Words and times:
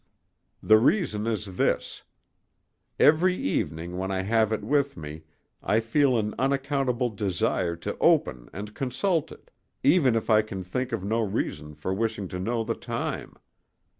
The 0.63 0.79
reason 0.79 1.27
is 1.27 1.57
this: 1.57 2.01
Every 2.99 3.35
evening 3.35 3.99
when 3.99 4.09
I 4.09 4.23
have 4.23 4.51
it 4.51 4.63
with 4.63 4.97
me 4.97 5.25
I 5.61 5.79
feel 5.79 6.17
an 6.17 6.33
unaccountable 6.39 7.11
desire 7.11 7.75
to 7.75 7.95
open 7.99 8.49
and 8.51 8.73
consult 8.73 9.31
it, 9.31 9.51
even 9.83 10.15
if 10.15 10.27
I 10.27 10.41
can 10.41 10.63
think 10.63 10.91
of 10.91 11.03
no 11.03 11.21
reason 11.21 11.75
for 11.75 11.93
wishing 11.93 12.27
to 12.29 12.39
know 12.39 12.63
the 12.63 12.73
time. 12.73 13.35